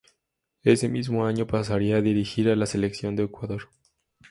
[0.63, 3.69] Ese mismo año pasaría a dirigir a la Selección de Ecuador.